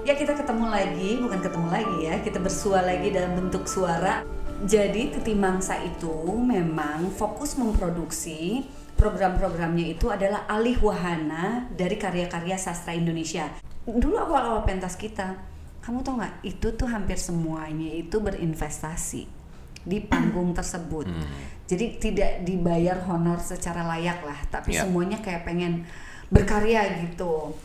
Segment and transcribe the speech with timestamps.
[0.00, 4.24] Ya kita ketemu lagi, bukan ketemu lagi ya, kita bersua lagi dalam bentuk suara.
[4.64, 8.64] Jadi Titi Mangsa itu memang fokus memproduksi
[8.96, 13.48] program-programnya itu adalah alih wahana dari karya-karya sastra Indonesia.
[13.84, 15.36] Dulu awal-awal pentas kita,
[15.84, 16.34] kamu tau nggak?
[16.44, 19.22] Itu tuh hampir semuanya itu berinvestasi
[19.80, 21.08] di panggung tersebut.
[21.64, 24.84] Jadi tidak dibayar honor secara layak lah, tapi Ya.
[24.84, 25.88] semuanya kayak pengen
[26.28, 27.56] berkarya gitu.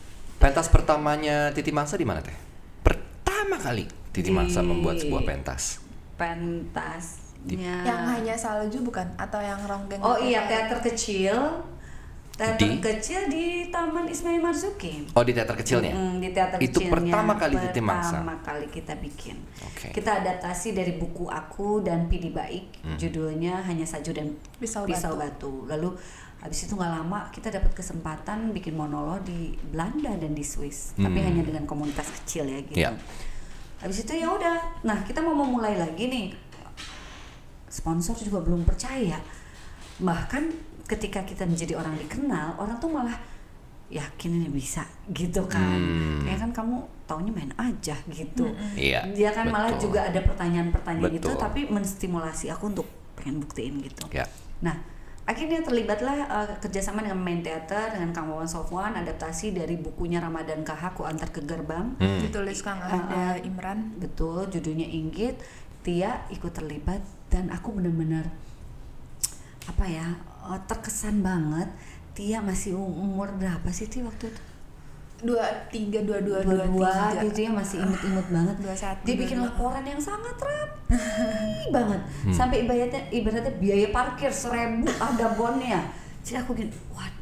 [0.46, 2.38] Pentas pertamanya Titi Mangsa di mana teh?
[2.80, 5.82] Pertama kali Titi Di- Mangsa membuat sebuah pentas.
[6.16, 9.10] pentasnya Yang hanya salju bukan?
[9.18, 9.98] Atau yang ronggeng?
[10.00, 11.66] oh iya teater kecil
[12.32, 12.78] teater Di?
[12.78, 15.92] kecil di Taman Ismail Marzuki Oh di teater kecilnya?
[15.92, 18.22] Mm, di teater Itu kecilnya pertama kali Titi Mangsa?
[18.22, 19.36] pertama kali kita bikin
[19.66, 19.88] Oke.
[19.92, 22.96] kita adaptasi dari buku aku dan Pidi Baik Hmm.
[22.96, 24.86] judulnya hanya salju dan Pisau
[25.16, 25.66] batu.
[25.66, 25.98] lalu
[26.46, 31.18] habis itu nggak lama kita dapat kesempatan bikin monolog di Belanda dan di Swiss tapi
[31.18, 31.28] Hmm.
[31.28, 32.94] hanya dengan komunitas kecil ya gitu Iya.
[33.78, 36.28] habis itu ya udah nah kita mau memulai lagi nih
[37.68, 39.20] sponsor juga belum percaya
[39.98, 40.54] bahkan
[40.86, 43.18] ketika kita menjadi orang dikenal orang tuh malah
[43.88, 46.22] yakin ini bisa gitu kan Hmm.
[46.22, 49.90] kayak kan kamu taunya main aja gitu Iya, dia kan malah betul.
[49.90, 54.26] juga ada pertanyaan-pertanyaan itu tapi menstimulasi aku untuk pengen buktiin gitu Ya.
[54.60, 54.74] nah
[55.26, 60.62] akhirnya terlibatlah eh, kerjasama dengan main teater dengan Kang Wawan Sofwan adaptasi dari bukunya Ramadan
[60.62, 62.22] Kahaku Antar ke Gerbang Hmm.
[62.22, 63.98] Ditulis Kang Uh, ada uh, Imran.
[63.98, 65.42] Betul, judulnya Inggit.
[65.82, 68.30] Tia ikut terlibat dan aku benar-benar
[69.66, 70.18] apa ya
[70.50, 71.70] eh, terkesan banget.
[72.16, 74.42] Tia masih um- umur berapa sih Tia waktu itu?
[75.24, 77.24] Dua tiga dua dua dua tiga.
[77.24, 78.56] gitu ya masih imut-imut banget.
[78.60, 79.02] Dua satu.
[79.08, 79.46] Dia dua bikin dua.
[79.48, 81.00] laporan yang sangat rapi
[81.76, 82.02] banget.
[82.36, 85.82] Sampai ibaratnya ibaratnya biaya parkir seribu ada bonnya.
[86.26, 87.15] Jadi aku gini, waduh.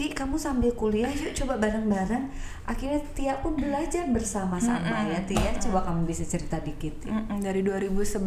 [0.00, 2.32] Ti, kamu sambil kuliah yuk coba bareng-bareng.
[2.64, 5.52] Akhirnya Tia pun belajar bersama-sama ya Tia.
[5.60, 7.04] Coba kamu bisa cerita dikit.
[7.04, 7.20] ya.
[7.20, 8.24] Mm-mm, dari 2011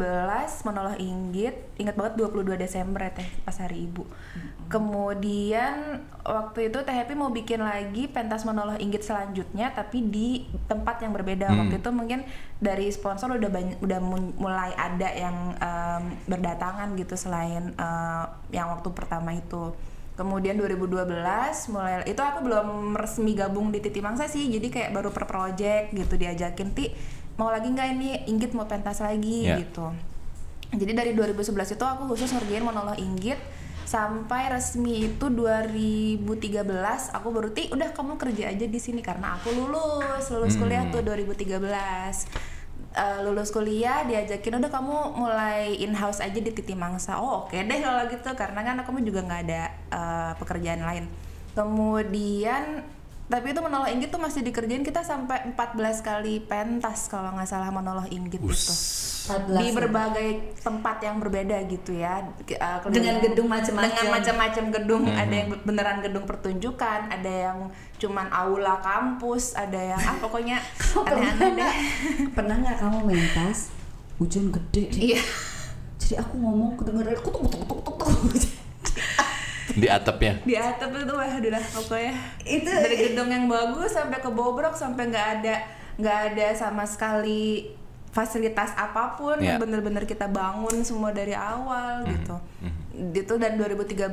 [0.69, 4.05] menolong Inggit, ingat banget 22 Desember ya teh pas hari ibu.
[4.69, 11.01] Kemudian waktu itu Teh Happy mau bikin lagi pentas menolong Inggit selanjutnya tapi di tempat
[11.01, 11.49] yang berbeda.
[11.49, 11.57] Hmm.
[11.65, 12.21] Waktu itu mungkin
[12.61, 13.97] dari sponsor udah banyak udah
[14.37, 19.73] mulai ada yang em, berdatangan gitu selain eh, yang waktu pertama itu.
[20.13, 21.09] Kemudian 2012
[21.73, 25.89] mulai itu aku belum resmi gabung di Titi Mangsa sih, jadi kayak baru per project
[25.97, 26.93] gitu diajakin ti
[27.33, 29.57] mau lagi nggak ini Inggit mau pentas lagi Ya.
[29.57, 29.89] gitu.
[30.73, 33.37] Jadi dari 2011 itu aku khusus ngerjain monolog Inggit
[33.83, 36.23] sampai resmi itu 2013
[37.13, 41.03] aku baru ti udah kamu kerja aja di sini karena aku lulus lulus kuliah tuh
[41.03, 42.52] 2013
[42.93, 47.17] Eh, lulus kuliah diajakin udah kamu mulai in house aja di Titi Mangsa.
[47.17, 51.05] Oh oke deh kalau gitu karena kan aku juga nggak ada eh, pekerjaan lain.
[51.57, 52.85] Kemudian
[53.33, 57.73] tapi itu menolong Inggit tuh masih dikerjain kita sampai 14 kali pentas kalau nggak salah
[57.73, 58.53] menolong Inggit itu
[59.25, 59.73] 14 di ya.
[59.73, 60.29] berbagai
[60.61, 62.21] tempat yang berbeda gitu ya.
[62.21, 63.89] Uh, keliling- Dengan gedung macam-macam.
[63.89, 65.03] dengan macam-macam gedung.
[65.09, 67.57] Ada yang beneran gedung pertunjukan ada yang
[67.97, 70.61] cuman aula kampus ada yang ah pokoknya
[71.07, 71.57] pernah aneh-aneh deh.
[71.57, 71.73] nggak?
[72.37, 73.73] Pernah nggak kamu mentas
[74.21, 75.01] hujan gede deh.
[75.17, 75.21] iya.
[75.97, 78.11] Jadi aku ngomong kedengeran aku tuh tuk tuk tuk tuk
[79.73, 80.37] Di atapnya.
[80.45, 82.13] di atap itu wah udah pokoknya
[82.45, 85.55] Itu- dari gedung yang bagus sampai ke bobrok sampai nggak ada
[85.97, 87.73] nggak ada sama sekali
[88.13, 92.37] fasilitas apa pun yang bener-bener kita bangun semua dari awal gitu
[92.93, 94.05] itu dan 2013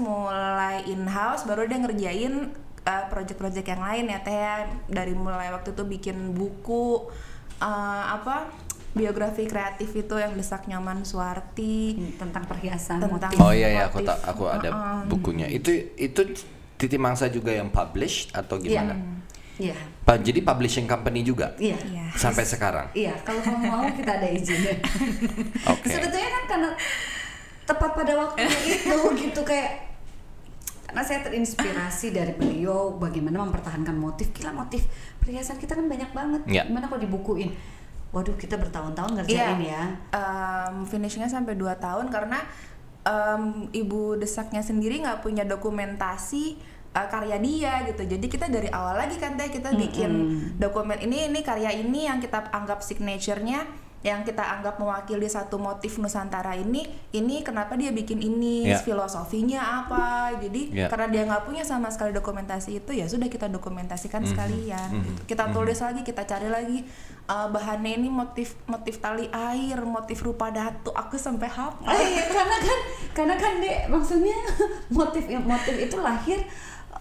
[0.00, 2.48] mulai in house baru dia ngerjain
[2.88, 4.56] uh, project-project yang lain ya teh ya.
[4.88, 7.12] dari mulai waktu itu bikin buku
[7.60, 8.48] uh, apa
[8.92, 13.40] biografi kreatif itu yang desak nyaman Suwarti tentang perhiasan Tentang- motif.
[13.40, 15.00] Oh iya ya, aku tak aku ada Uh-uh.
[15.06, 15.46] bukunya.
[15.46, 16.20] Itu itu
[16.76, 18.92] Titi Mangsa juga yang publish atau gimana?
[19.54, 19.76] Iya.
[20.02, 21.76] Pa- jadi publishing company juga Iya.
[21.78, 22.04] Iya.
[22.12, 22.88] sampai sekarang.
[22.92, 24.74] Iya, kalau kamu mau kita ada izinnya.
[25.72, 25.86] Oke.
[25.86, 26.70] Sebetulnya kan karena
[27.62, 29.88] tepat pada waktunya itu gitu kayak
[30.84, 34.28] karena saya terinspirasi dari beliau bagaimana mempertahankan motif.
[34.32, 34.84] Gila motif
[35.16, 36.40] perhiasan kita kan banyak banget.
[36.44, 36.62] Iya.
[36.66, 37.56] Gimana kalau dibukuin?
[38.12, 39.82] Waduh, kita bertahun-tahun ngerjain ya.
[40.12, 42.44] um, finishingnya sampai 2 tahun karena
[43.08, 46.60] um, ibu desaknya sendiri nggak punya dokumentasi
[46.92, 48.04] uh, karya dia gitu.
[48.04, 50.12] Jadi kita dari awal lagi kan teh kita bikin
[50.60, 53.64] dokumen ini ini karya ini yang kita anggap signaturenya
[54.02, 56.82] yang kita anggap mewakili satu motif Nusantara ini
[57.14, 58.66] ini kenapa dia bikin ini?
[58.66, 58.78] Ya.
[58.82, 60.34] filosofinya apa?
[60.42, 60.90] Jadi Ya.
[60.90, 64.90] karena dia nggak punya sama sekali dokumentasi itu ya sudah kita dokumentasikan sekalian.
[65.02, 65.34] Gitu.
[65.34, 66.78] kita tulis lagi kita cari lagi
[67.30, 70.90] uh, bahannya ini motif motif tali air motif rupa datu.
[70.90, 71.78] Aku sampai hafal.
[71.86, 72.78] Oh iya, karena kan
[73.14, 74.38] karena kan dek maksudnya
[74.98, 76.42] motif motif itu lahir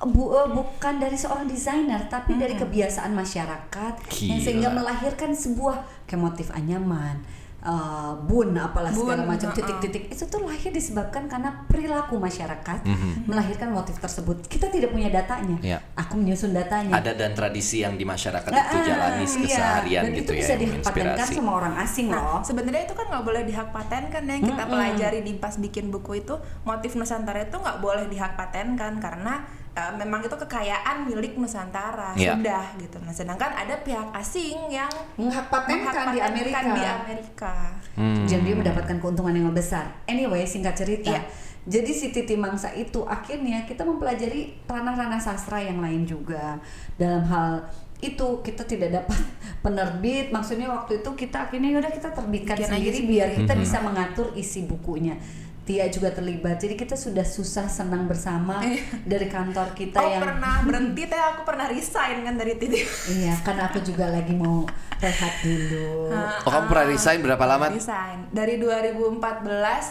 [0.01, 4.41] bu, eh, bukan dari seorang desainer tapi dari kebiasaan masyarakat yang Gila.
[4.41, 7.21] sehingga melahirkan sebuah kayak motif anyaman
[7.61, 7.77] eh,
[8.19, 9.57] bun apalah segala Bun, macam uh-uh.
[9.59, 13.29] titik-titik itu tuh lahir disebabkan karena perilaku masyarakat Mhm.
[13.29, 15.77] melahirkan motif tersebut kita tidak punya datanya Ya.
[15.93, 19.37] aku menyusun datanya Ada dan tradisi yang di masyarakat Nah, itu jalani iya.
[19.37, 21.33] keseharian Dan gitu itu ya bisa yang dipatenkan menginspirasi.
[21.37, 24.35] sama orang asing loh Nah, sebenarnya itu kan nggak boleh dihak patenkan ya.
[24.39, 24.71] Kita Mm-mm.
[24.71, 26.33] pelajari di pas bikin buku itu
[26.63, 32.35] motif Nusantara itu nggak boleh dihak patenkan karena eh, memang itu kekayaan milik Nusantara Iya.
[32.35, 32.97] sudah gitu.
[32.99, 37.55] Nah, sedangkan ada pihak asing yang menghak patenkan di Amerika di Amerika.
[37.91, 38.23] Hmm.
[38.23, 39.83] jadi dia mendapatkan keuntungan yang besar.
[40.05, 41.21] Anyway, singkat cerita, Iya.
[41.61, 46.55] jadi si Titi Mangsa itu akhirnya kita mempelajari ranah-ranah sastra yang lain juga
[46.95, 47.67] dalam hal
[47.99, 49.13] itu kita tidak dapat
[49.61, 53.11] penerbit maksudnya waktu itu kita akhirnya yaudah kita terbitkan Bikin aja sendiri sendiri.
[53.13, 53.61] biar kita Mhm.
[53.61, 55.13] bisa mengatur isi bukunya
[55.61, 58.57] Tia juga terlibat jadi kita sudah susah senang bersama
[59.03, 62.81] dari kantor kita oh yang pernah berhenti teh aku pernah resign kan dari titik.
[63.07, 64.65] iya karena aku juga lagi mau
[64.97, 66.09] rehat dulu
[66.41, 67.65] Oh kamu pernah resign berapa lama?
[67.69, 69.21] Resign dari 2014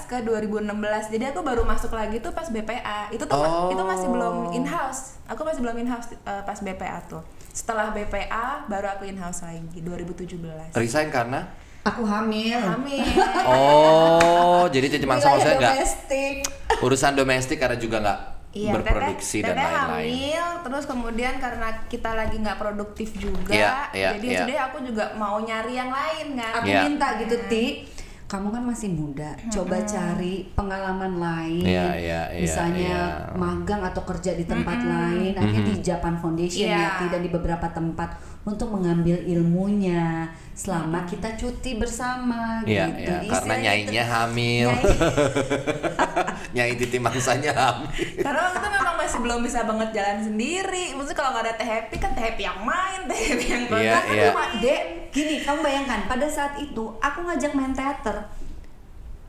[0.07, 1.15] ke 2016.
[1.15, 3.11] Jadi aku baru masuk lagi tuh pas BPA.
[3.11, 3.71] Itu tuh Oh.
[3.71, 5.19] itu masih belum in house.
[5.27, 7.23] Aku masih belum in house pas BPA tuh.
[7.51, 10.75] Setelah BPA baru aku in house lagi 2017.
[10.75, 11.47] Resign karena?
[11.83, 13.05] Aku hamil Hamil.
[13.45, 16.37] Oh, jadi Titi Mangsa maksudnya nggak domestik
[16.81, 20.11] urusan domestik karena juga nggak Iya, berproduksi teteh, dan lain-lain.
[20.11, 24.41] hamil, terus kemudian karena kita lagi nggak produktif juga, Iya, iya, jadi iya.
[24.43, 26.59] jadi aku juga mau nyari yang lain kan.
[26.59, 26.83] aku Iya.
[26.83, 27.87] minta gitu ti
[28.27, 32.95] kamu kan masih muda coba cari pengalaman lain Iya, iya, iya, misalnya
[33.27, 33.35] iya.
[33.35, 36.79] magang atau kerja di tempat lain akhirnya di Japan Foundation Iya.
[36.79, 43.13] ya Ti, dan di beberapa tempat untuk mengambil ilmunya selama kita cuti bersama Iya, gitu
[43.19, 44.69] iya, karena nyainya itu- hamil.
[44.71, 44.97] Nyai-
[46.57, 47.89] Nyai Titi Mangsanya hamil.
[48.25, 50.85] Karena waktu itu memang masih belum bisa banget jalan sendiri.
[50.93, 53.93] Maksudnya kalau nggak ada teh happy kan teh happy yang main, teh happy yang Iya,
[53.95, 54.25] Kan iya.
[54.27, 58.17] cuma, Dek, gini kamu bayangkan pada saat itu aku ngajak main teater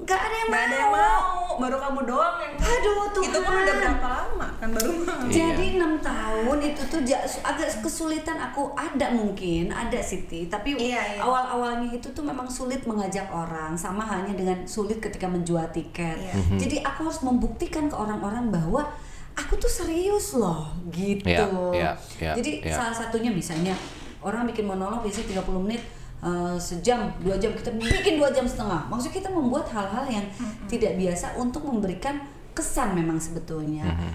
[0.02, 1.30] nggak ada yang Nggak ada yang mau,
[1.62, 3.26] baru kamu doang yang Aduh, Tuhan.
[3.30, 5.22] Itu pun udah berapa lama kan baru mau.
[5.30, 5.34] Iya.
[5.54, 7.02] Jadi enam tahun itu tuh
[7.46, 11.20] agak kesulitan aku ada mungkin ada Siti tapi Iya, iya.
[11.22, 16.18] awal-awalnya itu tuh memang sulit mengajak orang sama halnya dengan sulit ketika menjual tiket.
[16.18, 16.34] Iya.
[16.36, 16.58] Mhm.
[16.58, 18.90] Jadi aku harus membuktikan ke orang-orang bahwa
[19.38, 21.30] aku tuh serius loh gitu.
[21.32, 22.74] Iya, iya, iya, Jadi iya.
[22.76, 23.78] salah satunya misalnya
[24.22, 25.82] orang bikin monolog biasanya 30 menit
[26.22, 28.88] eh, sejam, dua jam kita bikin dua jam setengah.
[28.88, 30.26] Maksudnya kita membuat hal-hal yang
[30.70, 32.22] tidak biasa untuk memberikan
[32.54, 33.88] kesan memang sebetulnya.
[33.88, 34.12] Mhm.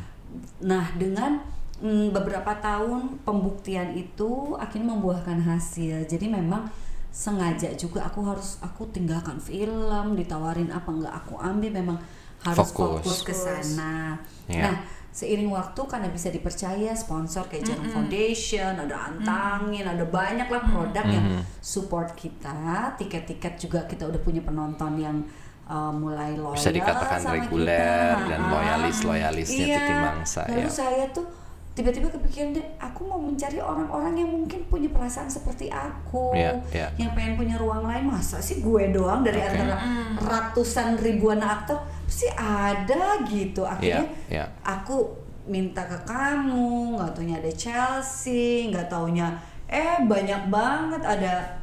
[0.69, 1.41] Nah, dengan
[1.81, 6.05] mm, beberapa tahun pembuktian itu akhirnya membuahkan hasil.
[6.05, 6.69] Jadi memang
[7.17, 11.99] sengaja juga aku harus aku tinggalkan film, ditawarin apa enggak aku ambil memang
[12.44, 13.00] harus Fokus.
[13.00, 14.20] fokus, ke sana.
[14.44, 14.69] Iya.
[14.69, 14.76] Nah,
[15.16, 21.04] seiring waktu karena bisa dipercaya sponsor kayak Jarum Foundation, ada Antangin, ada banyak lah produk
[21.06, 21.26] yang
[21.58, 22.92] support kita.
[22.94, 25.24] Tiket-tiket juga kita udah punya penonton yang
[25.64, 28.28] uh, mulai loyal Bisa dikatakan sama reguler kita.
[28.28, 28.52] dan Ha-ha.
[28.52, 29.78] loyalis-loyalisnya Iya.
[29.80, 30.70] Titi Mangsa Lalu ya.
[30.70, 31.24] saya tuh
[31.72, 36.88] tiba-tiba kepikiran deh, aku mau mencari orang-orang yang mungkin punya perasaan seperti aku, Iya, iya.
[36.96, 38.05] yang pengen punya ruang lain.
[38.06, 39.48] Masa sih gue doang dari Oke.
[39.50, 39.76] antara
[40.17, 43.63] ratusan ribuan aktor pasti ada gitu.
[43.63, 44.44] Akhirnya Iya, iya.
[44.63, 45.10] aku
[45.44, 49.34] minta ke kamu, nggak taunya ada Chelsea, nggak taunya
[49.67, 51.58] eh banyak banget ada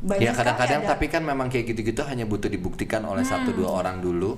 [0.00, 3.52] banyak Ya kadang-kadang sekali ada- tapi kan memang kayak gitu-gitu hanya butuh dibuktikan oleh satu
[3.52, 4.36] dua orang dulu,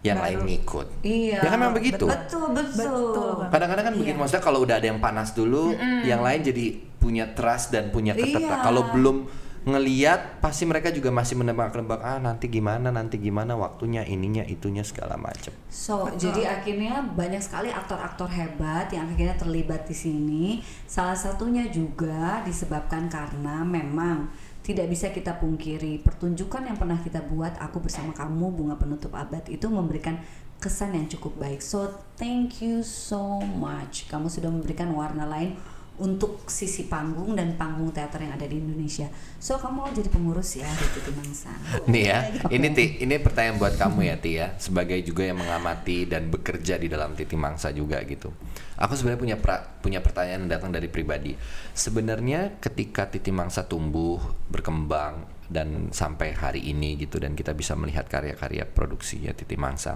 [0.00, 0.26] yang Baru.
[0.26, 0.86] lain ngikut.
[1.02, 2.06] iya Ya kan memang begitu.
[2.06, 3.46] betul betul.
[3.48, 4.20] Kadang-kadang kan begitu Iya.
[4.20, 6.64] maksudnya kalau udah ada yang panas dulu, yang lain jadi
[6.96, 8.54] punya trust dan punya ketertarikan.
[8.54, 8.64] Iya.
[8.64, 9.16] Kalau belum
[9.64, 15.16] ngeliat pasti mereka juga masih menebak-nebak ah nanti gimana nanti gimana waktunya ininya itunya segala
[15.16, 15.56] macam.
[15.72, 16.20] So, Betul.
[16.20, 20.44] jadi akhirnya banyak sekali aktor-aktor hebat yang akhirnya terlibat di sini.
[20.84, 24.28] Salah satunya juga disebabkan karena memang
[24.60, 29.44] tidak bisa kita pungkiri pertunjukan yang pernah kita buat aku bersama kamu bunga penutup abad
[29.48, 30.20] itu memberikan
[30.60, 31.64] kesan yang cukup baik.
[31.64, 31.88] So,
[32.20, 34.08] thank you so much.
[34.12, 35.56] Kamu sudah memberikan warna lain
[35.94, 39.06] untuk sisi panggung dan panggung teater yang ada di Indonesia.
[39.38, 41.54] So, kamu mau jadi pengurus ya di Titi Mangsa.
[41.86, 42.18] Nih ya,
[42.50, 46.82] ini Ti, ini pertanyaan buat kamu ya Ti ya, sebagai juga yang mengamati dan bekerja
[46.82, 48.34] di dalam Titi Mangsa juga gitu.
[48.74, 51.38] Aku sebenarnya punya pra- punya pertanyaan yang datang dari pribadi.
[51.78, 54.18] Sebenarnya ketika Titi Mangsa tumbuh,
[54.50, 59.94] berkembang dan sampai hari ini gitu dan kita bisa melihat karya-karya produksi ya Titi Mangsa.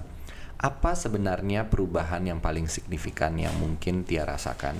[0.59, 4.75] Apa sebenarnya perubahan yang paling signifikan yang mungkin Tia rasakan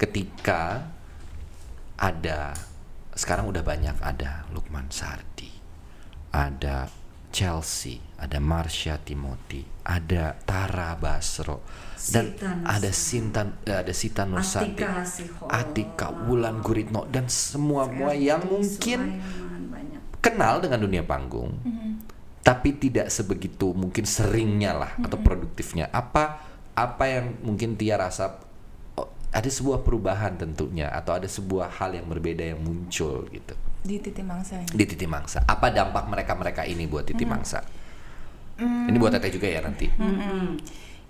[0.00, 0.88] ketika
[2.00, 2.56] ada
[3.12, 5.52] sekarang udah banyak ada Lukman Sardi,
[6.32, 6.88] ada
[7.28, 11.60] Chelsea, ada Marsha Timothy, ada Tara Basro,
[12.10, 12.64] dan Nursanti.
[12.64, 15.04] ada Sinta, eh, ada Sita Nursanti, Atika.
[15.52, 19.20] Atika Wulan Guritno dan semua semua yang mungkin
[20.24, 21.60] kenal dengan dunia panggung,
[22.40, 25.92] tapi tidak sebegitu mungkin seringnya lah atau produktifnya.
[25.92, 26.40] Apa
[26.72, 28.49] apa yang mungkin Tia rasa
[29.30, 34.26] ada sebuah perubahan tentunya atau ada sebuah hal yang berbeda yang muncul gitu di titik
[34.28, 35.40] mangsa di Titi Mangsa.
[35.48, 37.64] Apa dampak mereka mereka ini buat Titi Mangsa?
[38.60, 39.88] Ini buat Teteh juga ya nanti.
[39.88, 40.60] Mm-mm.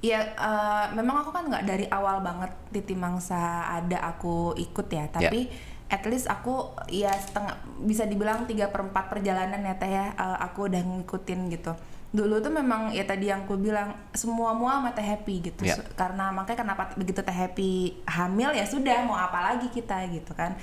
[0.01, 5.05] Ya, eh, memang aku kan nggak dari awal banget titik mangsa ada aku ikut ya,
[5.13, 5.51] tapi
[5.91, 10.39] at least aku ya setengah bisa dibilang tiga per 4 perjalanan ya teh ya eh,
[10.39, 11.75] aku udah ngikutin gitu.
[12.11, 15.63] Dulu tuh memang ya tadi yang aku bilang semua mua sama teh happy gitu.
[15.79, 20.31] Su- karena makanya kenapa begitu teh happy hamil ya sudah mau apa lagi kita gitu
[20.33, 20.55] kan.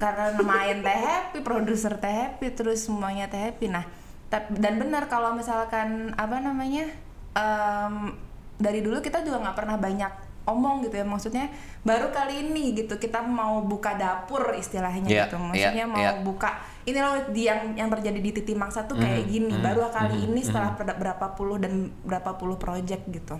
[0.00, 3.68] Karena main teh happy, produser teh happy, terus semuanya teh happy.
[3.68, 3.84] Nah,
[4.32, 6.88] dan benar kalau misalkan apa namanya
[7.36, 8.16] em,
[8.56, 10.12] dari dulu kita juga nggak pernah banyak
[10.44, 11.04] omong gitu ya.
[11.04, 11.48] Maksudnya
[11.80, 15.36] baru kali ini gitu kita mau buka dapur istilahnya Iya, gitu.
[15.36, 16.12] iya, maksudnya mau iya.
[16.20, 16.50] buka
[16.84, 19.52] ini loh yang yang terjadi di titik mangsa tuh kayak Mhm, gini.
[19.52, 21.72] mhm, baru kali mhm, ini setelah ber- berapa puluh dan
[22.02, 23.36] berapa puluh project gitu.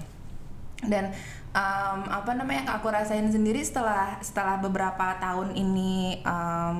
[0.80, 1.12] Dan
[1.50, 6.76] em, apa namanya yang aku rasain sendiri setelah setelah beberapa tahun ini em,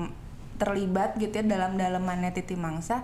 [0.55, 3.03] terlibat gitu ya dalam dalamannya Titi Mangsa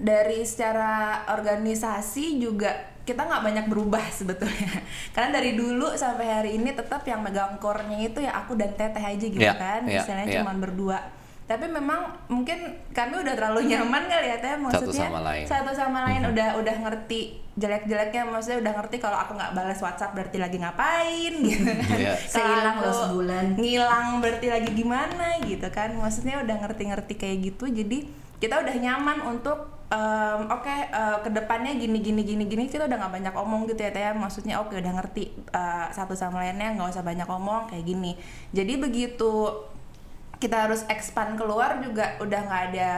[0.00, 4.80] dari secara organisasi juga kita nggak banyak berubah sebetulnya
[5.14, 9.02] karena dari dulu sampai hari ini tetap yang megang core-nya itu ya aku dan Teteh
[9.02, 10.34] aja gitu Iya, kan iya, misalnya iya.
[10.40, 10.98] cuman berdua
[11.44, 15.44] tapi memang mungkin kami udah terlalu nyaman kali ya Teh maksudnya sama lain.
[15.44, 16.30] satu sama lain Mhm.
[16.30, 17.20] udah udah ngerti
[17.52, 21.82] jelek-jeleknya maksudnya udah ngerti kalau aku nggak balas WhatsApp berarti lagi ngapain gitu kan.
[21.82, 23.44] Kalau Sehilang aku loh sebulan.
[23.54, 27.98] ngilang berarti lagi gimana gitu kan maksudnya udah ngerti-ngerti kayak gitu jadi
[28.38, 32.96] kita udah nyaman untuk em, oke eh, ke depannya gini gini gini gini kita udah
[32.96, 34.14] nggak banyak omong gitu ya teh ya.
[34.14, 38.14] maksudnya oke udah ngerti eh, satu sama lainnya nggak usah banyak omong kayak gini
[38.50, 39.50] jadi begitu
[40.36, 42.90] kita harus expand keluar juga udah nggak ada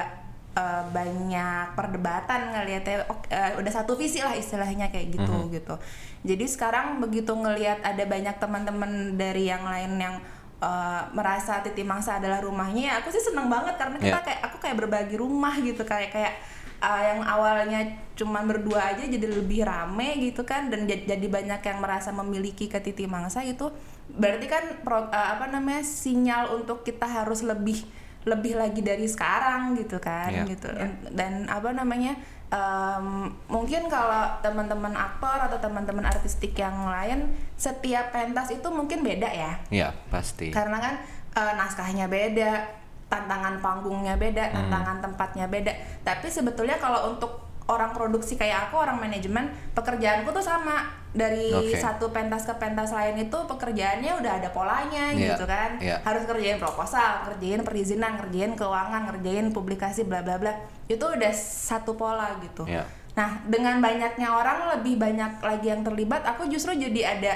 [0.53, 2.97] eh, banyak perdebatan ngelihatnya
[3.27, 5.49] eh, udah satu visi lah istilahnya kayak gitu Mhm.
[5.51, 5.75] gitu
[6.23, 10.15] jadi sekarang begitu ngelihat ada banyak teman-teman dari yang lain yang
[10.61, 14.23] eh, merasa Titi Mangsa adalah rumahnya ya aku sih seneng banget karena kita Yeah.
[14.23, 16.35] kayak aku kayak berbagi rumah gitu kayak kayak
[16.83, 17.81] eh, yang awalnya
[18.13, 22.67] cuman berdua aja jadi lebih rame gitu kan dan jad- jadi banyak yang merasa memiliki
[22.67, 23.71] ke Titi Mangsa itu
[24.11, 27.81] berarti kan pro- eh, apa namanya sinyal untuk kita harus lebih
[28.23, 30.45] lebih lagi dari sekarang gitu kan Iya.
[30.47, 32.15] gitu dan, dan apa namanya
[32.49, 33.07] em,
[33.49, 39.53] mungkin kalau teman-teman aktor atau teman-teman artistik yang lain setiap pentas itu mungkin beda ya
[39.71, 40.51] Ya pasti.
[40.51, 40.95] karena kan
[41.33, 42.82] eh, naskahnya beda
[43.13, 44.57] tantangan panggungnya beda Hmm.
[44.65, 47.29] tantangan tempatnya beda tapi sebetulnya kalau untuk
[47.63, 51.77] orang produksi kayak aku orang manajemen pekerjaanku tuh sama dari Oke.
[51.77, 56.01] satu pentas ke pentas lain itu pekerjaannya udah ada polanya Iya, gitu kan iya.
[56.01, 61.95] harus kerjain proposal kerjain perizinan kerjain keuangan kerjain publikasi bla bla bla itu udah satu
[61.95, 62.83] pola gitu Iya.
[63.13, 67.33] Nah, dengan banyaknya orang lebih banyak lagi yang terlibat, aku justru jadi ada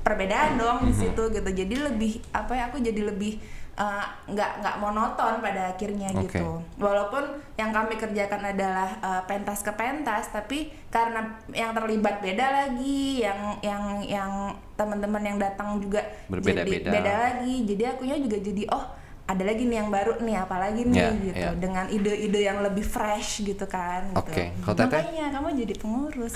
[0.00, 0.98] perbedaan dong di Mhm.
[0.98, 1.50] situ gitu.
[1.54, 2.66] Jadi lebih apa ya?
[2.66, 3.38] Aku jadi lebih
[3.76, 6.26] uh, nggak nggak monoton pada akhirnya Oke.
[6.26, 6.46] gitu.
[6.78, 7.22] Walaupun
[7.54, 13.60] yang kami kerjakan adalah uh, pentas ke pentas, tapi karena yang terlibat beda lagi, yang
[13.62, 14.32] yang yang
[14.74, 16.88] teman-teman yang datang juga Berbeda-beda.
[16.90, 17.54] jadi beda lagi.
[17.68, 18.84] Jadi akunya juga jadi oh
[19.30, 21.50] ada lagi nih yang baru nih apalagi nih Ya, gitu ya.
[21.54, 24.26] dengan ide-ide yang lebih fresh gitu kan gitu.
[24.26, 25.02] Oke, kalau Teteh?
[25.06, 26.34] Makanya kamu jadi pengurus.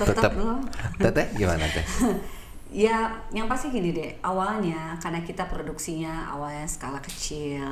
[0.00, 0.56] Tetap loh.
[0.96, 1.84] Teteh gimana teh?
[2.70, 4.14] Ya, yang pasti gini deh.
[4.22, 7.66] Awalnya karena kita produksinya awalnya skala kecil,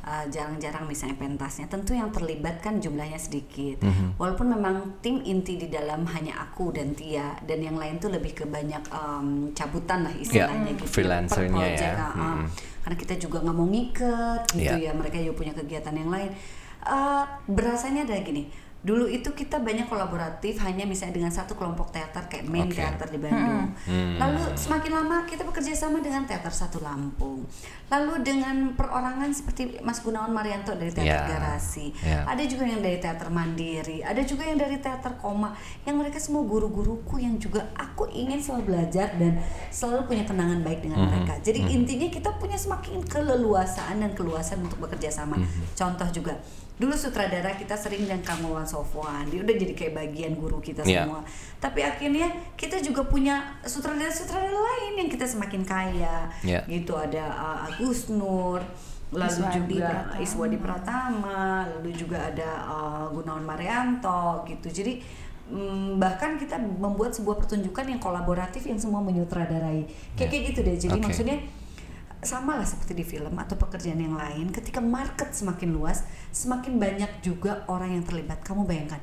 [0.00, 1.68] uh, jarang-jarang misalnya pentasnya.
[1.68, 3.84] Tentu yang terlibat kan jumlahnya sedikit.
[3.84, 4.16] Mhm.
[4.16, 8.32] Walaupun memang tim inti di dalam hanya aku dan Tia dan yang lain tuh lebih
[8.32, 10.84] ke banyak um, cabutan lah istilahnya Ya, gitu.
[10.88, 12.08] freelancernya per project, ya.
[12.16, 12.44] Mhm.
[12.80, 14.88] Karena kita juga nggak mau ngiket gitu Ya.
[14.88, 14.92] ya.
[14.96, 16.32] Mereka juga punya kegiatan yang lain.
[16.80, 18.48] Uh, berasanya ada gini.
[18.80, 22.80] Dulu itu kita banyak kolaboratif hanya misalnya dengan satu kelompok teater kayak main Oke.
[22.80, 23.76] teater di Bandung.
[23.84, 24.16] Hmm.
[24.16, 27.44] Lalu semakin lama kita bekerja sama dengan teater satu Lampung.
[27.92, 31.92] Lalu dengan perorangan seperti Mas Gunawan Marianto dari teater Ya, Garasi.
[32.00, 32.24] ya.
[32.24, 35.52] Ada juga yang dari teater Mandiri, ada juga yang dari teater Koma.
[35.84, 40.80] Yang mereka semua guru-guruku yang juga aku ingin selalu belajar dan selalu punya kenangan baik
[40.80, 41.34] dengan Mhm, mereka.
[41.44, 41.74] Jadi mhm.
[41.76, 45.36] intinya kita punya semakin keleluasaan dan keluasan untuk bekerja sama.
[45.36, 45.76] Mhm.
[45.76, 46.32] Contoh juga
[46.80, 50.80] dulu sutradara kita sering dengan Kang Wawan Sofwan, dia udah jadi kayak bagian guru kita
[50.82, 51.04] Ya.
[51.04, 51.20] semua.
[51.60, 52.24] Tapi akhirnya
[52.56, 56.32] kita juga punya sutradara-sutradara lain yang kita semakin kaya.
[56.40, 56.64] Ya.
[56.64, 58.64] Gitu ada uh, Agus Nur,
[59.12, 60.16] lalu Iswadi juga Pratama.
[60.24, 64.72] Iswadi Pratama, lalu juga ada uh, Gunawan Marianto gitu.
[64.72, 65.04] Jadi
[65.52, 69.84] mm, bahkan kita membuat sebuah pertunjukan yang kolaboratif yang semua menyutradarai.
[70.16, 70.32] Kayak Ya.
[70.32, 70.76] kayak gitu deh.
[70.80, 71.04] Jadi Oke.
[71.04, 71.36] maksudnya
[72.20, 74.52] sama lah seperti di film atau pekerjaan yang lain.
[74.52, 78.44] Ketika market semakin luas, semakin banyak juga orang yang terlibat.
[78.44, 79.00] Kamu bayangkan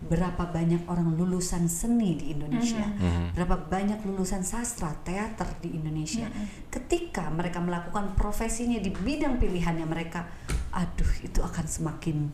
[0.00, 3.36] berapa banyak orang lulusan seni di Indonesia, Mhm.
[3.36, 6.24] berapa banyak lulusan sastra, teater di Indonesia.
[6.72, 10.24] Ketika mereka melakukan profesinya di bidang pilihannya mereka,
[10.72, 12.32] aduh itu akan semakin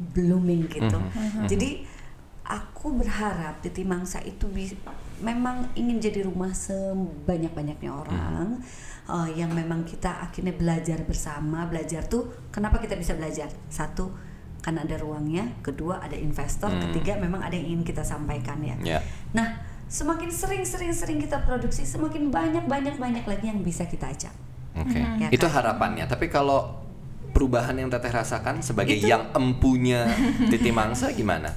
[0.00, 0.96] blooming gitu.
[0.96, 1.44] Mhm.
[1.44, 1.84] Jadi
[2.48, 4.72] aku berharap Titi Mangsa itu bi-
[5.20, 8.64] memang ingin jadi rumah sebanyak-banyaknya orang
[9.10, 11.66] uh, yang memang kita akhirnya belajar bersama.
[11.66, 13.50] Belajar tuh kenapa kita bisa belajar?
[13.66, 14.14] Satu
[14.60, 16.92] karena ada ruangnya, kedua ada investor, Hmm.
[16.92, 18.76] ketiga memang ada yang ingin kita sampaikan ya.
[18.84, 19.00] Ya.
[19.32, 19.56] Nah,
[19.88, 24.34] semakin sering-sering-sering kita produksi, semakin banyak-banyak-banyak lagi yang bisa kita ajak.
[24.76, 25.00] Oke.
[25.00, 25.64] Ya Itu kan?
[25.64, 26.04] harapannya.
[26.04, 26.76] Tapi kalau
[27.32, 30.04] perubahan yang Teteh rasakan sebagai Itu- yang empunya
[30.52, 31.50] Titi Mangsa gimana?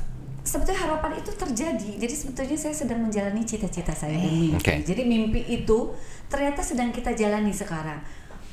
[0.43, 1.89] Sebetulnya harapan itu terjadi.
[1.97, 4.59] Jadi sebetulnya saya sedang menjalani cita-cita saya dan mimpi.
[4.59, 4.73] Oke.
[4.83, 5.95] Jadi mimpi itu
[6.27, 8.03] ternyata sedang kita jalani sekarang.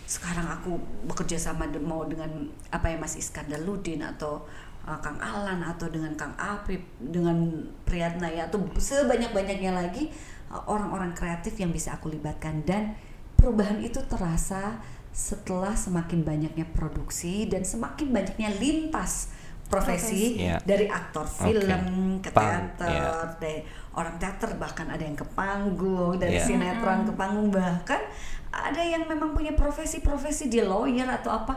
[0.07, 2.31] Sekarang aku bekerja sama de- mau dengan
[2.71, 4.47] apa ya Mas Iskandar Ludin atau
[4.87, 10.11] uh, Kang Alan atau dengan Kang Apip dengan Priyatna ya atau sebanyak-banyaknya lagi
[10.51, 12.95] uh, orang-orang kreatif yang bisa aku libatkan dan
[13.35, 14.79] perubahan itu terasa
[15.11, 19.35] setelah semakin banyaknya produksi dan semakin banyaknya lintas
[19.71, 20.43] profesi.
[20.43, 20.59] Iya.
[20.67, 23.39] dari aktor film ke Pang, teater iya.
[23.39, 23.59] dari
[23.95, 26.45] orang teater bahkan ada yang ke panggung dari Iya.
[26.45, 28.03] sinetron ke panggung bahkan
[28.51, 31.55] ada yang memang punya profesi-profesi dia lawyer atau apa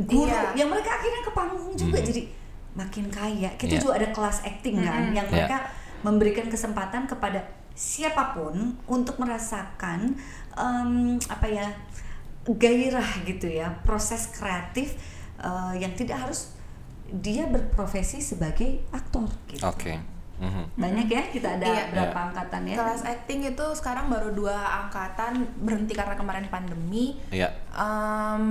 [0.00, 0.56] guru Iya.
[0.56, 2.06] yang mereka akhirnya ke panggung juga Mhm.
[2.08, 2.22] jadi
[2.70, 3.80] makin kaya kita Iya.
[3.84, 5.32] juga ada kelas acting kan yang Iya.
[5.44, 5.56] mereka
[6.00, 7.44] memberikan kesempatan kepada
[7.76, 10.16] siapa pun untuk merasakan
[10.56, 11.68] em, apa ya
[12.44, 14.96] gairah gitu ya proses kreatif
[15.40, 16.52] eh, yang tidak harus
[17.12, 19.66] dia berprofesi sebagai aktor gitu.
[19.66, 20.19] Oke.
[20.40, 20.62] Mhm.
[20.74, 21.84] Banyak ya kita ada Iya.
[21.88, 22.26] berapa Iya.
[22.26, 22.74] angkatan ya?
[22.74, 27.20] Kelas acting itu sekarang baru dua angkatan berhenti karena kemarin pandemi.
[27.28, 27.52] Iya.
[27.70, 28.44] Em,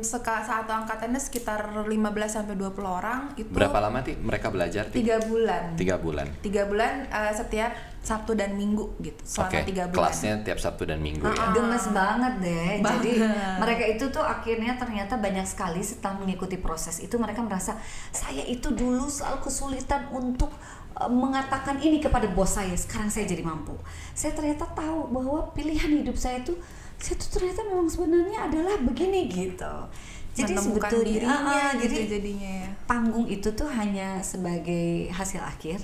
[0.00, 4.86] seka, satu angkatannya sekitar 15 sampai 20 orang itu Berapa lama Ti mereka belajar?
[4.86, 4.96] Ti?
[4.96, 6.26] tiga bulan Tiga bulan.
[6.40, 9.58] tiga bulan eh, setiap Sabtu dan Minggu gitu selama Oke.
[9.66, 11.50] tiga bulan Kelasnya tiap Sabtu dan Minggu ya.
[11.50, 12.72] Gemes banget deh.
[12.78, 13.58] Jadi Banget.
[13.58, 17.74] mereka itu tuh akhirnya ternyata banyak sekali setelah mengikuti proses itu mereka merasa
[18.08, 22.72] saya itu dulu selalu kesulitan untuk uh, mengatakan ini kepada bos saya.
[22.72, 23.76] Sekarang saya jadi mampu.
[24.16, 26.56] Saya ternyata tahu bahwa pilihan hidup saya itu
[26.96, 29.74] saya tuh ternyata memang sebenarnya adalah begini gitu.
[30.36, 35.40] Jadi Menemukan sebetulnya dirinya ah, gitu jadi jadinya ya panggung itu tuh hanya sebagai hasil
[35.40, 35.80] akhir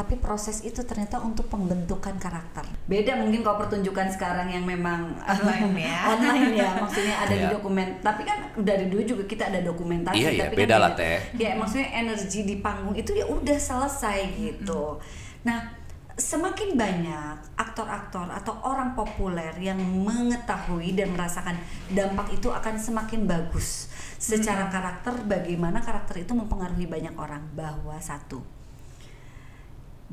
[0.00, 2.64] tapi proses itu ternyata untuk pembentukan karakter.
[2.88, 5.98] Beda mungkin kalau pertunjukan sekarang yang memang Online ya.
[6.08, 7.52] online ya maksudnya ada di Iya.
[7.52, 8.00] dokumen.
[8.00, 11.20] Tapi kan dari dulu juga kita ada dokumentasi Iya, iya, tapi beda kan lah, Teh.
[11.36, 14.96] ya maksudnya energi di panggung itu ya udah selesai gitu.
[15.44, 15.76] Nah
[16.16, 21.56] semakin banyak aktor-aktor atau orang populer yang mengetahui dan merasakan
[21.88, 23.88] dampak itu akan semakin bagus.
[24.16, 27.44] Secara karakter bagaimana karakter itu mempengaruhi banyak orang?
[27.52, 28.59] Bahwa satu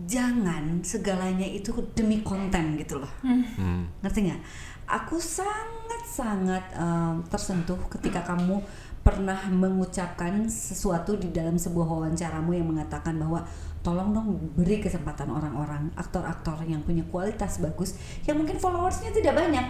[0.06, 3.12] jangan segalanya itu demi konten gitu loh.
[3.26, 3.90] Hmm.
[4.06, 4.42] ngerti nggak?
[4.88, 8.62] Aku sangat sangat em, tersentuh ketika kamu
[9.02, 13.40] pernah mengucapkan sesuatu di dalam sebuah wawancaramu yang mengatakan bahwa
[13.80, 17.96] tolong dong beri kesempatan orang-orang aktor-aktor yang punya kualitas bagus
[18.28, 19.64] yang mungkin followersnya tidak banyak.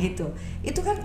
[0.00, 0.24] Gitu.
[0.64, 0.96] Itu kan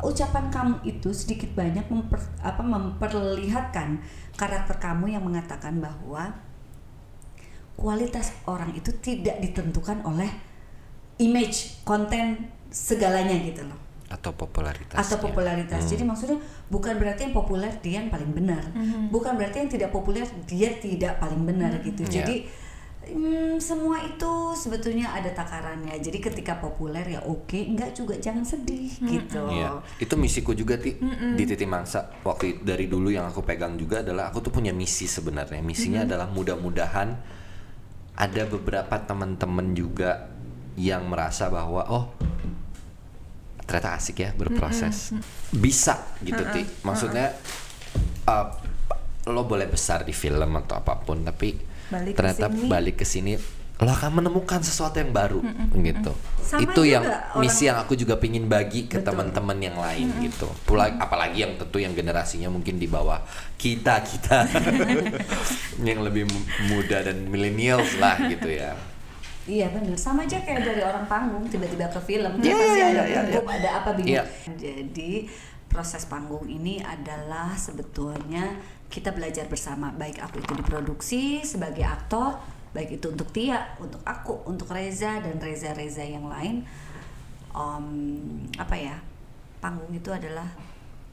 [0.00, 4.00] ucapan kamu itu sedikit banyak memper, apa memperlihatkan
[4.40, 6.32] karakter kamu yang mengatakan bahwa
[7.80, 10.28] kualitas orang itu tidak ditentukan oleh
[11.16, 13.80] image konten segalanya gitu loh.
[14.10, 14.98] Atau popularitas.
[14.98, 15.86] atau popularitas.
[15.86, 15.90] Hmm.
[15.96, 18.60] jadi maksudnya bukan berarti yang populer dia yang paling benar.
[19.08, 22.04] Bukan berarti yang tidak populer dia tidak paling benar gitu.
[22.04, 22.12] Iya.
[22.20, 22.36] jadi
[23.06, 25.94] hmm, semua itu sebetulnya ada takarannya.
[26.02, 29.46] Jadi ketika populer ya oke enggak juga jangan sedih gitu.
[29.46, 30.98] Iya, itu misiku juga ti.
[31.38, 34.74] Di Titi Mangsa waktu itu- dari dulu yang aku pegang juga adalah aku tuh punya
[34.74, 35.62] misi sebenarnya.
[35.62, 37.39] Misinya adalah mudah-mudahan
[38.20, 40.28] ada beberapa teman-teman juga
[40.76, 42.04] yang merasa bahwa oh
[43.64, 45.16] ternyata asik ya berproses,
[45.48, 46.66] bisa gitu ti.
[46.84, 47.32] Maksudnya
[48.28, 48.46] uh,
[49.30, 51.54] lo boleh besar di film atau apa pun, tapi
[51.90, 52.68] Balik ke ternyata sini.
[52.70, 53.32] balik ke sini
[53.80, 55.40] lo akan menemukan sesuatu yang baru
[55.72, 56.12] gitu.
[56.36, 60.52] Sama itu yang orang- misi yang aku juga pingin bagi ke teman-teman yang lain gitu.
[60.62, 63.24] Pula apalagi yang tentu yang generasinya mungkin di bawah
[63.56, 64.44] kita kita
[65.88, 68.76] yang lebih mu- muda dan millennials lah gitu ya.
[69.48, 73.02] Iya benar, sama aja kayak dari orang panggung tiba-tiba ke film, Iya, pasti iya, ada
[73.02, 74.12] iya, iya, gugup, ada apa bingung.
[74.12, 74.22] Iya.
[74.52, 75.12] Jadi
[75.66, 82.36] proses panggung ini adalah sebetulnya kita belajar bersama baik aku itu diproduksi sebagai aktor
[82.70, 86.62] baik itu untuk Tia untuk aku untuk Reza dan Reza Reza yang lain
[87.50, 87.86] Om,
[88.54, 88.94] apa ya
[89.58, 90.46] panggung itu adalah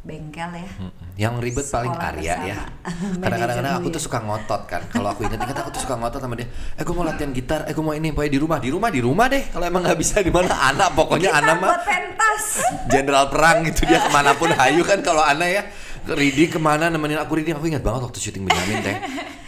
[0.05, 0.69] bengkel ya
[1.17, 2.57] Yang ribet paling Arya ya.
[2.61, 3.21] bersama.
[3.25, 4.81] Kadang-kadang aku tuh suka ngotot kan.
[4.87, 6.45] Kalau aku ingat-ingat aku tuh suka ngotot sama dia.
[6.77, 7.65] Eh, gue mau latihan gitar.
[7.65, 8.13] Eh, gue mau ini.
[8.13, 9.49] Pokoknya di rumah, di rumah, di rumah deh.
[9.49, 13.97] Kalau emang nggak bisa di mana anak, pokoknya anak mah pentas jenderal perang gitu dia
[13.97, 15.61] ke mana pun hayu kan kalau anak ya.
[16.09, 18.97] Ridi ke mana nemenin aku Ridi aku ingat banget waktu syuting Benyamin teh.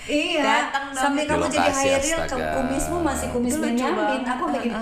[0.10, 0.98] Iya, Datang dong.
[0.98, 1.70] sampai kamu jadi
[2.02, 2.58] astaga.
[2.58, 3.94] kumismu masih kumis Benyamin.
[3.94, 4.22] banget.
[4.26, 4.74] Aku begini,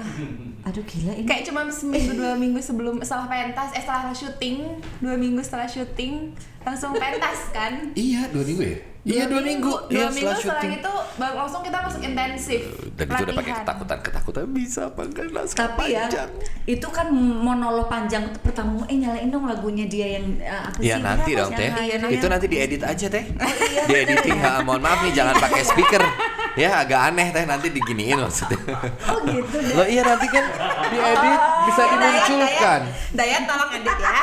[0.67, 1.23] aduh gila ini.
[1.23, 4.67] kayak cuma seminggu dua minggu sebelum setelah pentas eh setelah syuting
[4.99, 8.77] dua minggu setelah syuting langsung pentas kan Iya dua minggu ya.
[9.07, 9.71] Iya dua minggu.
[9.87, 10.71] dua Iya minggu setelah syuting.
[10.77, 15.25] itu baru langsung kita masuk intensif Dan itu udah pakai ketakutan ketakutan bisa apa enggak
[15.47, 16.29] Tapi ya, panjang.
[16.67, 18.83] itu kan monolog panjang pertama.
[18.85, 20.91] Eh nyalain dong lagunya dia yang eh, apa sih?
[20.91, 21.71] Ya nanti dong teh.
[21.71, 23.23] Iya, Itu nanti diedit aja teh.
[23.23, 24.35] iya, di editing.
[24.37, 26.03] Ha, mohon maaf nih jangan pakai speaker.
[26.57, 28.57] Ya agak aneh teh nanti diginiin maksudnya.
[29.05, 29.77] Oh gitu deh.
[29.77, 30.41] Lo iya nanti kan
[30.89, 32.81] diedit bisa dimunculkan.
[33.13, 34.17] Dayat tolong edit ya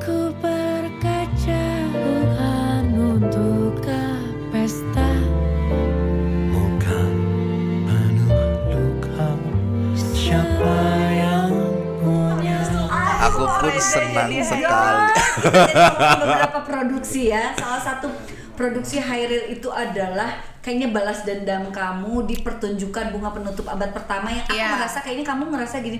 [0.00, 4.02] Ku berkaca bukan untuk ke
[4.48, 5.10] pesta
[6.48, 7.12] Bukan
[7.84, 8.40] penuh
[8.72, 9.28] luka
[9.92, 10.76] Siapa
[11.12, 11.52] yang
[12.00, 12.58] punya
[13.28, 15.12] Aku pun senang sekali.
[16.24, 17.52] beberapa produksi ya.
[17.52, 18.08] Salah satu
[18.58, 24.42] produksi reel itu adalah kayaknya balas dendam kamu di pertunjukan bunga penutup abad pertama yang
[24.42, 24.68] aku Iya.
[24.74, 25.98] merasa kayaknya kamu ngerasa gini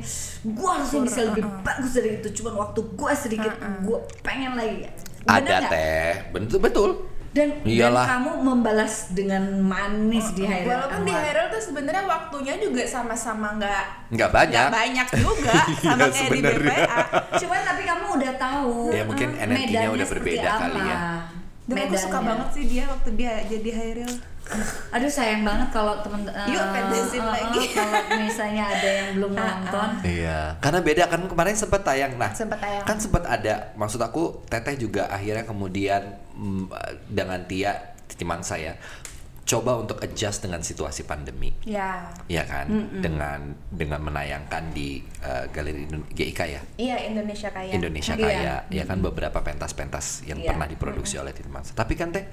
[0.50, 4.90] gua harusnya bisa lebih bagus dari itu cuman waktu gua sedikit gua pengen lagi
[5.20, 5.70] Bener Ada nggak?
[5.70, 6.12] teh.
[6.32, 6.90] Betul betul.
[7.28, 8.06] dan, dan Iyalah.
[8.08, 12.82] kamu membalas dengan manis di high reel walaupun di sama- Herel tuh sebenarnya waktunya juga
[12.82, 14.68] sama-sama nggak Nggak banyak.
[14.72, 16.40] banyak juga sama Iya, kayak di.
[16.42, 16.98] BPA
[17.36, 20.98] cuman tapi kamu udah tahu Ya, mungkin eh, energinya udah berbeda kali ya.
[21.68, 24.12] Dan aku suka banget sih dia waktu dia jadi Hairil
[24.88, 27.60] Aduh sayang banget kalau temen eh, Yuk, pendesin eh, lagi.
[27.60, 32.16] eh, Kalau misalnya ada yang belum nonton Iya, karena beda kan kemarin sempat tayang.
[32.16, 32.80] Nah, Sempet tayang.
[32.80, 33.76] kan sempat ada.
[33.76, 36.00] Maksud aku, Teteh juga akhirnya kemudian
[36.32, 36.64] mm,
[37.12, 37.76] dengan Tia
[38.08, 38.72] Titi Mangsa ya,
[39.48, 41.48] coba untuk adjust dengan situasi pandemi.
[41.64, 42.68] ya Iya kan,
[43.00, 48.28] dengan dengan menayangkan di eh, galeri GIK ya, iya Indonesia kaya Indonesia Iya.
[48.28, 50.52] Kaya, ya kan beberapa pentas-pentas yang Iya.
[50.52, 51.72] pernah diproduksi oleh Titi Mangsa.
[51.72, 52.28] Tapi kan teh,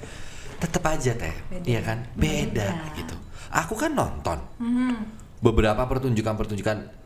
[0.60, 2.96] tetap aja teh, iya kan, beda Beda.
[3.00, 3.16] gitu.
[3.56, 4.96] Aku kan nonton Mhm.
[5.40, 7.05] beberapa pertunjukan-pertunjukan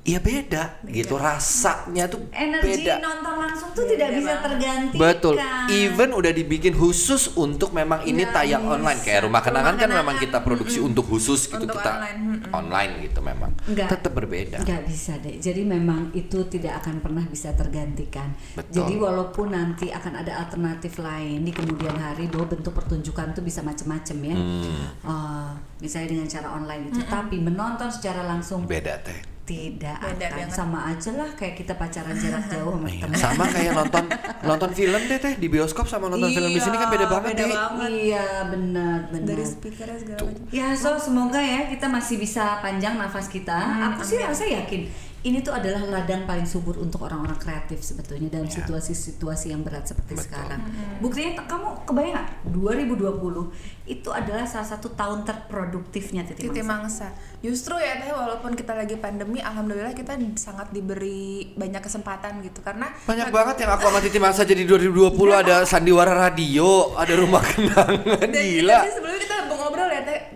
[0.00, 3.04] Iya beda, gitu rasanya tuh Energi beda.
[3.04, 5.36] nonton langsung tuh tidak bisa tergantikan Betul.
[5.68, 8.74] Even udah dibikin khusus untuk memang ini Nggak tayang bisa.
[8.80, 12.48] online kayak rumah kenangan kan memang kita produksi untuk khusus gitu Untuk kita online, mm-mm.
[12.48, 13.52] online gitu memang.
[13.68, 13.88] Nggak.
[13.92, 14.58] Tetap berbeda.
[14.64, 15.36] Nggak bisa deh.
[15.36, 18.32] Jadi memang itu tidak akan pernah bisa tergantikan.
[18.56, 18.72] Betul.
[18.80, 23.60] Jadi walaupun nanti akan ada alternatif lain di kemudian hari bahwa bentuk pertunjukan tuh bisa
[23.60, 24.32] macam-macam ya.
[24.32, 24.84] Hmm.
[25.04, 25.50] Eh,
[25.84, 29.39] misalnya dengan cara online itu, tapi menonton secara langsung Beda teh.
[29.50, 30.54] Tidak Beda akan banget.
[30.54, 33.18] sama aja lah kayak kita pacaran jarak jauh sama Iya, teman.
[33.18, 34.04] Sama kayak nonton
[34.42, 37.28] nonton film deh teh di bioskop sama nonton film di sini kan beda Iya, banget
[37.28, 37.50] beda deh.
[37.52, 37.90] banget.
[37.90, 39.26] Iya benar benar.
[39.26, 43.58] dari speakernya segala macam Ya so semoga ya kita masih bisa panjang nafas kita.
[43.58, 48.30] Hmm, Aku sih rasa yakin ini tuh adalah ladang paling subur untuk orang-orang kreatif sebetulnya
[48.30, 48.56] dalam Ya.
[48.56, 50.24] situasi-situasi yang berat seperti Betul.
[50.26, 50.60] sekarang.
[50.98, 53.52] Buktinya t- kamu kebayang nggak 2020
[53.86, 57.12] itu adalah salah satu tahun terproduktifnya Titi, Titi Mangsa.
[57.12, 57.38] Mangsa.
[57.40, 62.88] Justru ya teh walaupun kita lagi pandemi, alhamdulillah kita sangat diberi banyak kesempatan gitu karena
[63.02, 67.92] Banyak banget yang aku sama Titi Mangsa jadi 2020 ada sandiwara radio, ada rumah kenangan,
[68.18, 68.78] dan gila.
[68.78, 69.79] tadi sebelumnya kita ngobrol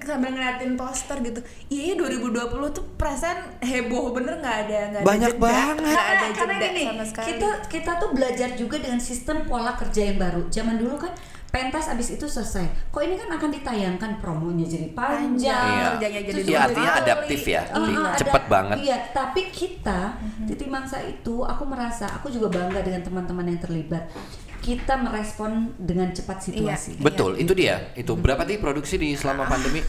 [0.07, 1.41] sambil ngeliatin poster gitu.
[1.67, 2.31] Iya 2020
[2.71, 5.77] tuh perasaan heboh bener nggak ada nggak ada Banyak jeda, banget.
[5.83, 7.27] nggak ada karena, karena jeda gini, sama sekali.
[7.29, 10.43] kita kita tuh belajar juga dengan sistem pola kerja yang baru.
[10.49, 11.13] Zaman dulu kan
[11.49, 12.67] pentas abis itu selesai.
[12.91, 15.95] Kok ini kan akan ditayangkan promonya jadi panjang.
[15.95, 17.03] Kerjanya jadi terus Iya, udah artinya kali.
[17.07, 17.63] adaptif ya.
[17.71, 18.77] Ah, cepet ada- banget.
[18.83, 20.01] Iya, tapi kita
[20.45, 24.03] Titi Mangsa itu aku merasa aku juga bangga dengan teman-teman yang terlibat.
[24.65, 26.97] Kita merespon dengan cepat situasi.
[26.97, 27.93] Betul, itu dia.
[27.93, 29.85] Itu berapa sih produksi di selama pandemi?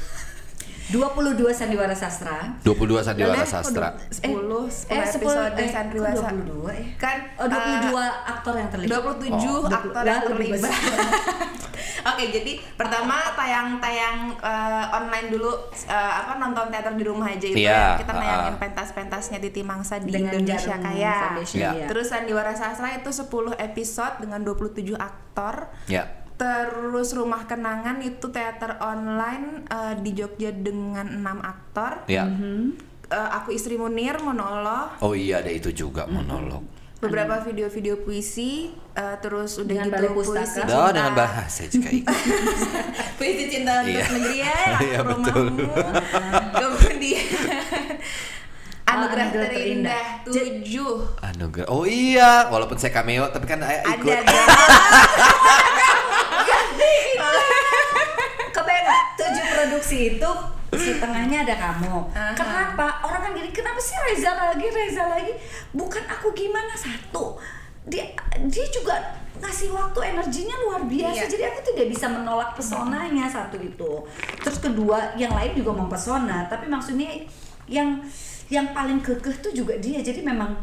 [0.85, 2.61] 22 sandiwara sastra.
[2.61, 3.87] 22 sandiwara Lalu, sastra.
[4.21, 6.13] Eh, 10 10 eh, episode eh, Sandiwara.
[6.13, 6.85] kok 22 ya?
[7.01, 8.93] Kan Oh, 22 eh, aktor yang terlibat.
[9.01, 9.65] 27 Oh.
[9.65, 10.71] aktor yang lebih terlibat.
[12.13, 15.51] Oke, jadi pertama tayang-tayang eh, online dulu
[15.89, 17.85] eh, apa nonton teater di rumah aja itu Iya, ya.
[18.05, 18.61] Kita nayangin ah.
[18.61, 21.15] pentas-pentasnya Titi Mangsa di Dengan Indonesia Jarum Kaya.
[21.33, 21.87] Foundation, Iya.
[21.89, 25.73] Terus Sandiwara Sastra itu 10 episode dengan 27 aktor.
[25.89, 26.24] Ya.
[26.35, 31.91] Terus Rumah Kenangan itu teater online eh, di Jogja dengan 6 aktor.
[32.05, 32.23] Ya.
[32.23, 32.75] Mhm.
[33.05, 34.99] Eh, aku istri Munir monolog.
[34.99, 36.63] Oh iya ada itu juga monolog.
[36.95, 40.73] beberapa video-video puisi uh, terus udah Dengan gitu puisi Cinta.
[40.73, 42.07] Oh, dengan bahasa juga ikut.
[43.19, 44.05] puisi cinta untuk Iya.
[44.07, 45.69] negeri ya Iya, rumahmu
[46.55, 47.25] kemudian
[48.85, 50.03] anugerah anugerah terindah terindah.
[50.25, 51.67] tujuh Anugerah.
[51.67, 54.09] Oh iya, walaupun saya cameo tapi kan saya ikut.
[54.09, 54.41] ada dong
[58.49, 59.03] Kebayang nggak?
[59.15, 60.30] tujuh produksi itu
[60.71, 61.95] setengahnya ada kamu.
[62.12, 62.36] Aha.
[62.36, 63.01] Kenapa?
[63.01, 65.34] Orang kan gini, kenapa sih Reza lagi, Reza lagi?
[65.71, 67.39] Bukan aku gimana satu.
[67.86, 68.06] Dia
[68.45, 68.93] dia juga
[69.36, 71.25] ngasih waktu energinya luar biasa.
[71.25, 71.30] Iya.
[71.30, 73.91] Jadi aku tidak bisa menolak pesonanya satu itu.
[74.41, 77.10] Terus kedua, yang lain juga mempesona, tapi maksudnya
[77.65, 78.01] yang
[78.45, 80.01] yang paling kekeh tuh juga dia.
[80.01, 80.54] Jadi memang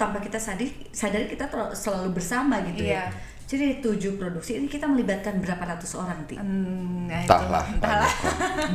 [0.00, 3.04] tanpa kita sadari, sadari kita terlalu- selalu bersama gitu Iya.
[3.04, 3.36] ya.
[3.48, 6.36] Jadi tujuh produksi ini kita melibatkan berapa ratus orang, Ti?
[6.36, 7.32] Hmm, nah itu.
[7.32, 8.12] Entahlah, entahlah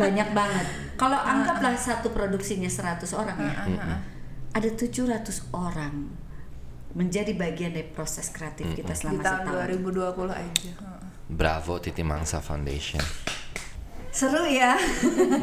[0.01, 0.65] banyak banget.
[0.97, 3.53] Kalau anggaplah satu produksinya 100 orang ya,
[4.49, 6.09] ada 700 orang
[6.93, 9.65] menjadi bagian dari proses kreatif kita di selama tahun setahun.
[9.81, 10.71] 2020 aja
[11.25, 13.01] Bravo Titi Mangsa Foundation.
[14.13, 14.77] Seru ya.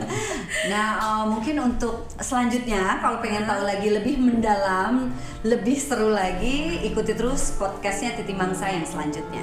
[0.70, 5.10] nah, eh, mungkin untuk selanjutnya kalau pengen tahu lagi lebih mendalam,
[5.42, 9.42] lebih seru lagi, ikuti terus podcastnya Titi Mangsa yang selanjutnya.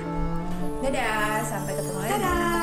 [0.80, 2.57] dadah sampai ketemu lagi Dadah.